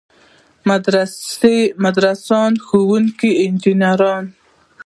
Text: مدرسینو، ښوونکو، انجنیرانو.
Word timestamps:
مدرسینو، 1.83 2.61
ښوونکو، 2.65 3.29
انجنیرانو. 3.45 4.31